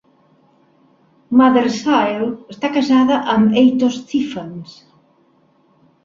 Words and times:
Mothersille 1.41 2.29
està 2.55 2.71
casada 2.77 3.17
amb 3.33 3.53
Ato 3.63 3.91
Stephens. 3.99 4.73